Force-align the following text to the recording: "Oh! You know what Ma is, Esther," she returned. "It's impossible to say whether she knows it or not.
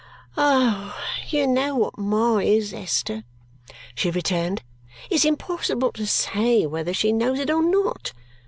"Oh! 0.35 0.99
You 1.29 1.45
know 1.45 1.75
what 1.75 1.95
Ma 1.95 2.37
is, 2.37 2.73
Esther," 2.73 3.23
she 3.93 4.09
returned. 4.09 4.63
"It's 5.11 5.25
impossible 5.25 5.91
to 5.91 6.07
say 6.07 6.65
whether 6.65 6.91
she 6.91 7.13
knows 7.13 7.37
it 7.37 7.51
or 7.51 7.61
not. 7.61 8.11